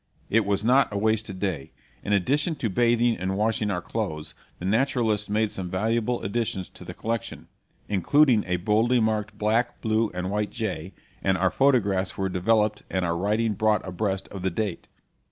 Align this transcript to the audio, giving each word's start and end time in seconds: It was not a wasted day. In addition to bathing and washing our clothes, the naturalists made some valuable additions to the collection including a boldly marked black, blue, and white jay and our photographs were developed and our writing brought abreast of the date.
It 0.31 0.45
was 0.47 0.65
not 0.65 0.91
a 0.91 0.97
wasted 0.97 1.37
day. 1.39 1.73
In 2.03 2.11
addition 2.11 2.55
to 2.55 2.71
bathing 2.71 3.15
and 3.17 3.37
washing 3.37 3.69
our 3.69 3.83
clothes, 3.83 4.33
the 4.57 4.65
naturalists 4.65 5.29
made 5.29 5.51
some 5.51 5.69
valuable 5.69 6.23
additions 6.23 6.69
to 6.69 6.83
the 6.83 6.95
collection 6.95 7.49
including 7.87 8.43
a 8.47 8.55
boldly 8.55 8.99
marked 8.99 9.37
black, 9.37 9.79
blue, 9.79 10.09
and 10.15 10.31
white 10.31 10.49
jay 10.49 10.93
and 11.21 11.37
our 11.37 11.51
photographs 11.51 12.17
were 12.17 12.29
developed 12.29 12.81
and 12.89 13.05
our 13.05 13.15
writing 13.15 13.53
brought 13.53 13.87
abreast 13.87 14.27
of 14.29 14.41
the 14.41 14.49
date. 14.49 14.87